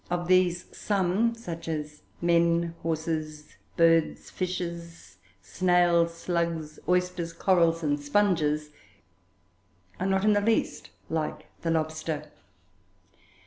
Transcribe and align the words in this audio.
Of 0.09 0.27
these, 0.27 0.65
some, 0.75 1.35
such 1.35 1.67
as 1.67 2.01
men, 2.23 2.73
horses, 2.81 3.55
birds, 3.77 4.31
fishes, 4.31 5.17
snails, 5.43 6.15
slugs, 6.15 6.79
oysters, 6.89 7.31
corals, 7.33 7.83
and 7.83 7.99
sponges, 7.99 8.71
are 9.99 10.07
not 10.07 10.25
in 10.25 10.33
the 10.33 10.41
least 10.41 10.89
like 11.07 11.51
the 11.61 11.69
lobster. 11.69 12.31